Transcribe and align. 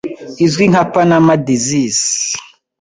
izwi 0.45 0.65
nka 0.71 0.83
Panama 0.93 1.33
disease 1.47 2.09